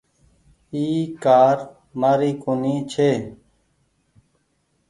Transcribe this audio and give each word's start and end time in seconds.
اي 0.73 0.83
ڪآر 1.23 1.57
مآري 2.01 2.31
ڪونيٚ 2.43 2.81
ڇي۔ 2.91 3.11